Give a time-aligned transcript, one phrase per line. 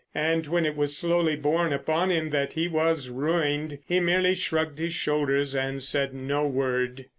[0.15, 4.79] And when it was slowly born upon him that he was ruined he merely shrugged
[4.79, 7.05] his shoulders and said no word.